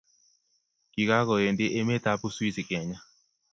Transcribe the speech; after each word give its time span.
Kigagowendi 0.91 1.65
emetab 1.79 2.19
uswizi 2.29 2.61
keny 2.69 2.91